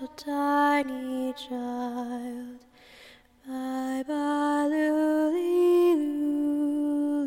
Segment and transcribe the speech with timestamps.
[0.00, 2.58] little tiny child.
[3.46, 5.94] Bye bye, Luli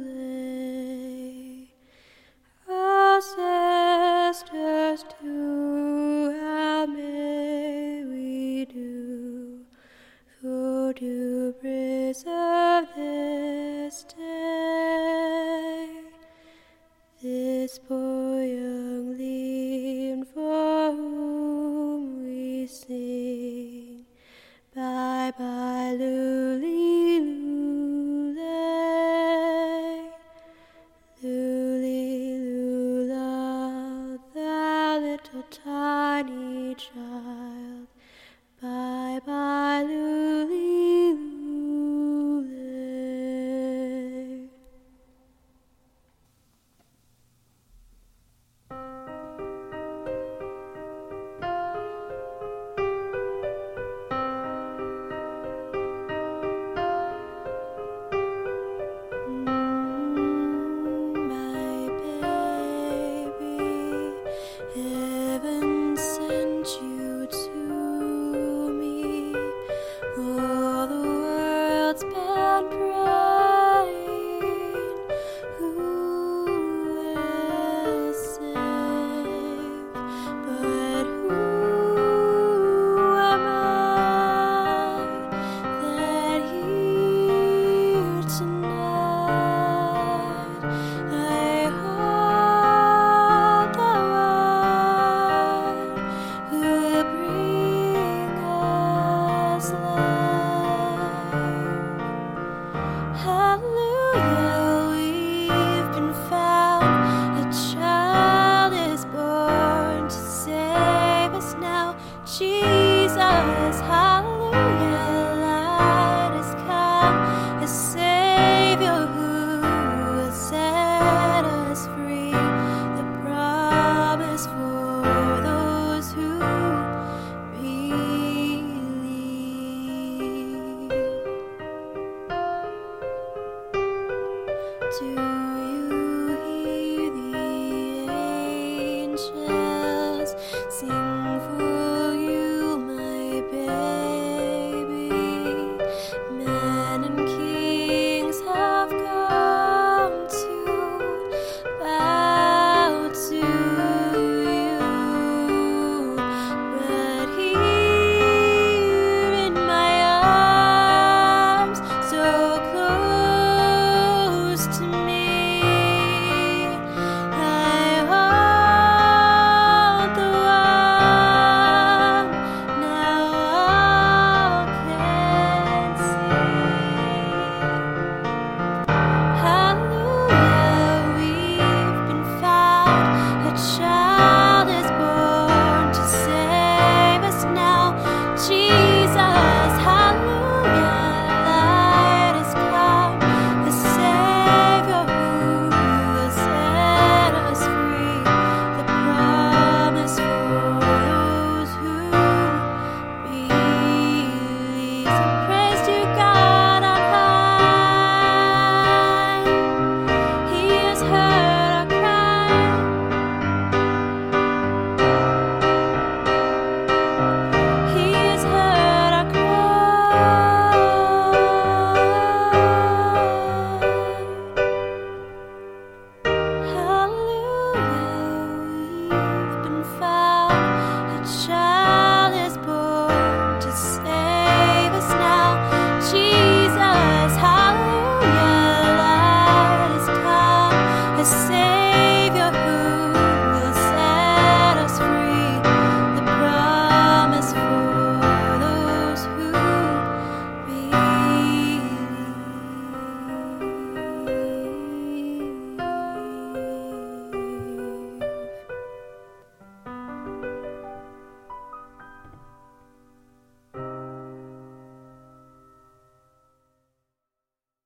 [0.02, 0.18] Lule.
[2.68, 3.20] Oh,
[4.34, 9.66] sisters, too, how may we do
[10.42, 15.88] for to preserve this day?
[17.22, 18.07] This poor
[22.68, 23.07] See.